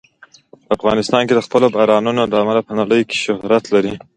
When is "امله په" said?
2.43-2.73